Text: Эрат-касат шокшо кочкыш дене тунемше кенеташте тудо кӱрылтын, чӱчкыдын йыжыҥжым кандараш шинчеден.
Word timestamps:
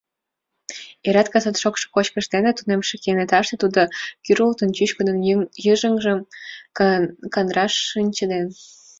Эрат-касат 1.07 1.55
шокшо 1.61 1.85
кочкыш 1.95 2.25
дене 2.33 2.51
тунемше 2.57 2.95
кенеташте 3.03 3.55
тудо 3.63 3.81
кӱрылтын, 4.23 4.69
чӱчкыдын 4.75 5.17
йыжыҥжым 5.65 6.19
кандараш 7.33 7.73
шинчеден. 7.91 8.45